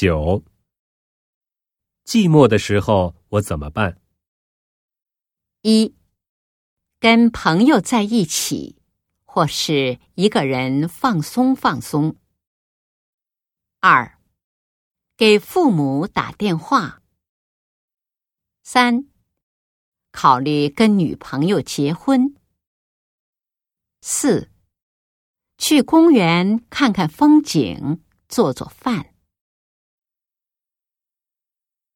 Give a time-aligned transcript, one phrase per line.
[0.00, 0.44] 九。
[2.04, 4.00] 寂寞的时候我怎么办？
[5.62, 5.92] 一。
[7.00, 8.80] 跟朋友在一起
[9.24, 12.14] 或是一个人放松放松。
[13.80, 14.20] 二。
[15.16, 17.02] 给父母打电话。
[18.62, 19.08] 三。
[20.12, 22.36] 考虑跟女朋友结婚。
[24.00, 24.48] 四。
[25.56, 29.12] 去公园看看风景做做饭。